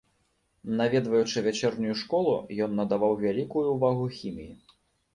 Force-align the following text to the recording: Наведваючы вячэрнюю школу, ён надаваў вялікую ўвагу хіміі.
Наведваючы 0.79 1.43
вячэрнюю 1.49 1.95
школу, 2.01 2.33
ён 2.69 2.75
надаваў 2.81 3.13
вялікую 3.25 3.67
ўвагу 3.79 4.13
хіміі. 4.21 4.53